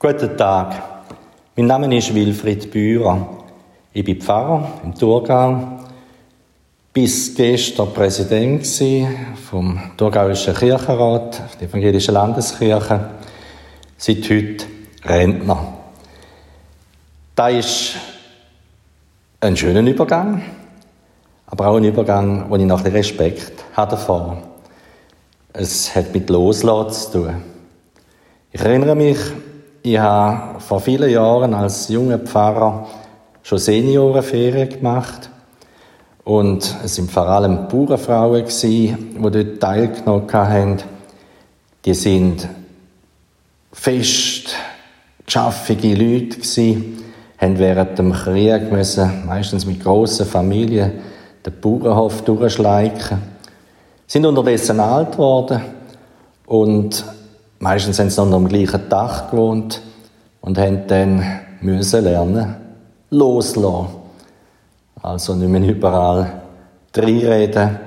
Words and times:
Guten 0.00 0.36
Tag. 0.36 0.80
Mein 1.56 1.66
Name 1.66 1.98
ist 1.98 2.14
Wilfried 2.14 2.70
Bührer. 2.70 3.42
Ich 3.92 4.04
bin 4.04 4.20
Pfarrer 4.20 4.74
im 4.84 4.94
Thurgau. 4.94 5.80
Bis 6.92 7.34
gestern 7.34 7.92
Präsident 7.92 8.64
vom 9.50 9.90
Thurgauischen 9.96 10.54
Kirchenrat, 10.54 11.42
der 11.60 11.68
Evangelischen 11.68 12.14
Landeskirche. 12.14 13.10
Seit 13.96 14.30
heute 14.30 14.66
Rentner. 15.04 15.66
Das 17.34 17.52
ist 17.54 17.96
ein 19.40 19.56
schöner 19.56 19.80
Übergang, 19.80 20.42
aber 21.46 21.66
auch 21.66 21.76
ein 21.76 21.82
Übergang, 21.82 22.48
wo 22.48 22.54
ich 22.54 22.62
noch 22.62 22.84
ein 22.84 22.92
Respekt 22.92 23.64
habe 23.72 23.90
davor. 23.90 24.42
Es 25.52 25.92
hat 25.96 26.14
mit 26.14 26.30
Loslassen 26.30 26.92
zu 26.92 27.10
tun. 27.24 27.42
Ich 28.52 28.60
erinnere 28.60 28.94
mich, 28.94 29.18
ich 29.82 29.98
habe 29.98 30.60
vor 30.60 30.80
vielen 30.80 31.10
Jahren 31.10 31.54
als 31.54 31.88
junger 31.88 32.18
Pfarrer 32.18 32.86
schon 33.42 33.58
Seniorenferien 33.58 34.68
gemacht. 34.68 35.30
Und 36.24 36.76
es 36.84 36.96
sind 36.96 37.10
vor 37.10 37.26
allem 37.26 37.68
Bauernfrauen, 37.68 38.44
die 38.46 38.96
dort 39.18 39.60
teilgenommen 39.60 40.32
haben. 40.32 40.76
Die 41.84 41.94
sind 41.94 42.46
fest 43.72 44.54
geschaffige 45.24 45.94
Leute 45.94 46.36
gewesen, 46.36 47.02
haben 47.38 47.58
während 47.58 47.98
dem 47.98 48.12
Krieg 48.12 48.70
müssen, 48.70 49.24
meistens 49.26 49.64
mit 49.64 49.82
grossen 49.82 50.26
Familien, 50.26 50.92
den 51.46 51.60
Bauernhof 51.60 52.22
durchschleichen. 52.22 53.22
Sind 54.06 54.26
unterdessen 54.26 54.80
alt 54.80 55.12
geworden 55.12 55.62
und 56.46 57.04
Meistens 57.60 57.98
haben 57.98 58.10
sie 58.10 58.22
unter 58.22 58.38
dem 58.38 58.48
gleichen 58.48 58.88
Dach 58.88 59.30
gewohnt 59.30 59.82
und 60.40 60.58
haben 60.58 60.86
dann 60.86 61.24
müssen 61.60 62.04
lernen, 62.04 62.56
loslassen. 63.10 63.88
Also 65.02 65.34
nicht 65.34 65.48
mehr 65.48 65.68
überall 65.68 66.42
reinreden, 66.94 67.78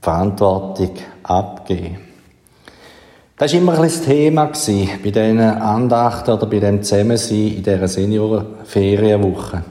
Verantwortung 0.00 0.90
abgeben. 1.22 1.98
Das 3.38 3.52
war 3.52 3.60
immer 3.60 3.74
ein 3.74 3.82
das 3.82 4.00
Thema 4.00 4.46
bei 4.46 5.10
diesen 5.10 5.40
Andachten 5.40 6.30
oder 6.30 6.46
bei 6.46 6.58
dem 6.58 6.82
Zusammensein 6.82 7.48
in 7.48 7.62
dieser 7.62 7.86
Seniorenferienwoche. 7.86 9.62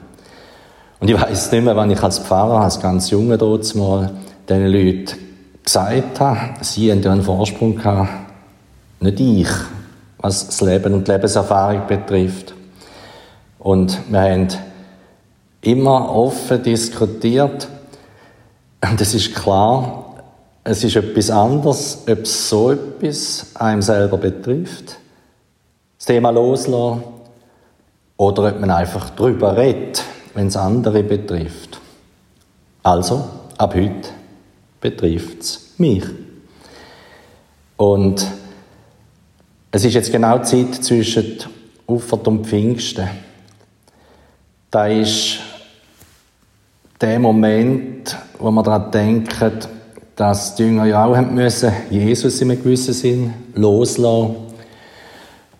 Und 1.00 1.10
ich 1.10 1.20
weiß 1.20 1.52
nicht 1.52 1.64
mehr, 1.64 1.76
wann 1.76 1.90
ich 1.90 2.02
als 2.02 2.20
Pfarrer, 2.20 2.60
als 2.60 2.80
ganz 2.80 3.10
Junge 3.10 3.36
dort 3.36 3.74
mal 3.74 4.12
diesen 4.48 4.66
Leuten 4.66 5.16
gesagt 5.64 6.20
habe, 6.20 6.54
sie 6.60 6.90
haben 6.90 7.02
ja 7.02 7.12
einen 7.12 7.22
Vorsprung 7.22 7.76
nicht 9.00 9.20
ich, 9.20 9.48
was 10.18 10.46
das 10.46 10.60
Leben 10.60 10.94
und 10.94 11.06
die 11.06 11.12
Lebenserfahrung 11.12 11.86
betrifft. 11.86 12.54
Und 13.58 13.98
wir 14.08 14.20
haben 14.20 14.48
immer 15.60 16.14
offen 16.14 16.62
diskutiert. 16.62 17.68
Und 18.80 19.00
es 19.00 19.14
ist 19.14 19.34
klar, 19.34 20.14
es 20.64 20.82
ist 20.84 20.96
etwas 20.96 21.30
anderes, 21.30 21.98
ob 22.08 22.22
es 22.22 22.48
so 22.48 22.72
etwas 22.72 23.46
einem 23.54 23.82
selber 23.82 24.16
betrifft, 24.16 24.98
das 25.98 26.06
Thema 26.06 26.30
loslassen, 26.30 27.02
oder 28.16 28.48
ob 28.48 28.60
man 28.60 28.70
einfach 28.70 29.10
darüber 29.10 29.56
redet, 29.56 30.02
wenn 30.34 30.46
es 30.46 30.56
andere 30.56 31.02
betrifft. 31.02 31.80
Also, 32.82 33.28
ab 33.58 33.74
heute 33.74 34.08
betrifft 34.80 35.40
es 35.42 35.74
mich. 35.76 36.04
Und 37.76 38.26
es 39.70 39.84
ist 39.84 39.94
jetzt 39.94 40.12
genau 40.12 40.38
die 40.38 40.44
Zeit 40.44 40.84
zwischen 40.84 41.38
Uffert 41.86 42.26
und 42.28 42.46
Pfingsten. 42.46 43.08
Da 44.70 44.86
ist 44.86 45.38
der 47.00 47.18
Moment, 47.18 48.16
wo 48.38 48.50
man 48.50 48.64
daran 48.64 48.90
denkt, 48.90 49.68
dass 50.14 50.54
die 50.54 50.62
Jünger 50.62 50.86
ja 50.86 51.04
auch 51.04 51.20
müssen, 51.20 51.72
Jesus 51.90 52.40
in 52.40 52.50
einem 52.50 52.62
gewissen 52.62 52.94
Sinn 52.94 53.34
loslassen. 53.54 54.36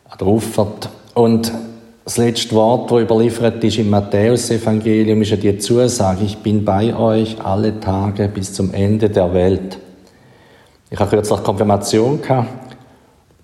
An 0.08 0.18
der. 0.18 0.90
Und 1.14 1.52
das 2.04 2.16
letzte 2.16 2.54
Wort, 2.54 2.90
das 2.90 3.02
überliefert 3.02 3.62
ist 3.64 3.78
im 3.78 3.90
Matthäus-Evangelium, 3.90 5.20
ist 5.22 5.30
ja 5.30 5.36
die 5.36 5.58
Zusage, 5.58 6.24
ich 6.24 6.38
bin 6.38 6.64
bei 6.64 6.94
euch 6.94 7.36
alle 7.44 7.78
Tage 7.80 8.28
bis 8.28 8.52
zum 8.52 8.72
Ende 8.72 9.10
der 9.10 9.34
Welt. 9.34 9.78
Ich 10.88 10.98
habe 10.98 11.10
kürzlich 11.10 11.42
Konfirmation 11.42 12.22
gehabt 12.22 12.65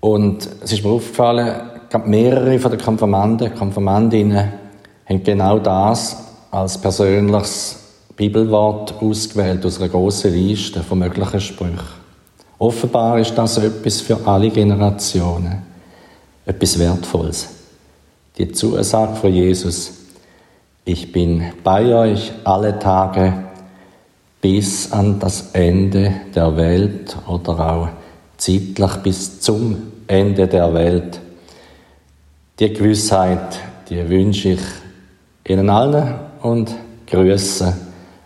und 0.02 0.48
es 0.60 0.72
ist 0.72 0.84
mir 0.84 0.90
aufgefallen, 0.90 1.54
mehrere 2.06 2.58
von 2.58 2.72
den 2.72 2.80
Konfirmanden, 2.80 3.54
Konfirmandinnen 3.54 4.52
haben 5.08 5.22
genau 5.22 5.60
das 5.60 6.16
als 6.50 6.76
persönliches 6.76 7.78
Bibelwort 8.16 8.94
ausgewählt 9.00 9.64
aus 9.64 9.78
einer 9.78 9.88
grossen 9.88 10.34
Liste 10.34 10.82
von 10.82 10.98
möglichen 10.98 11.40
Sprüchen. 11.40 11.78
Offenbar 12.58 13.20
ist 13.20 13.36
das 13.38 13.58
etwas 13.58 14.00
für 14.00 14.18
alle 14.26 14.50
Generationen, 14.50 15.62
etwas 16.46 16.80
Wertvolles. 16.80 17.48
Die 18.38 18.50
Zusage 18.50 19.14
von 19.14 19.32
Jesus, 19.32 19.92
ich 20.84 21.12
bin 21.12 21.44
bei 21.62 21.94
euch 21.94 22.32
alle 22.42 22.76
Tage 22.76 23.34
bis 24.40 24.90
an 24.90 25.20
das 25.20 25.50
Ende 25.52 26.12
der 26.34 26.56
Welt 26.56 27.16
oder 27.28 27.72
auch 27.72 27.88
zeitlich 28.42 28.97
bis 29.04 29.41
zum 29.41 29.76
Ende 30.08 30.48
der 30.48 30.75
Welt. 30.75 31.20
Die 32.58 32.72
Gewissheit, 32.72 33.60
die 33.88 34.08
wünsche 34.08 34.50
ich 34.50 34.60
Ihnen 35.47 35.70
allen 35.70 36.14
und 36.42 36.75
Grüße 37.06 37.72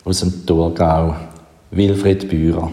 aus 0.05 0.21
dem 0.21 0.47
Thurgau. 0.47 1.17
Wilfried 1.71 2.29
Bührer. 2.31 2.71